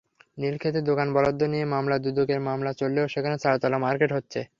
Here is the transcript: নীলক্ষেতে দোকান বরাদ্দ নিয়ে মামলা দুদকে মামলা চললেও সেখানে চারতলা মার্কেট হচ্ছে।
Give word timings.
নীলক্ষেতে 0.37 0.79
দোকান 0.89 1.07
বরাদ্দ 1.15 1.41
নিয়ে 1.53 1.65
মামলা 1.73 1.97
দুদকে 2.05 2.35
মামলা 2.47 2.71
চললেও 2.77 3.11
সেখানে 3.13 3.35
চারতলা 3.43 3.77
মার্কেট 3.79 4.11
হচ্ছে। 4.13 4.39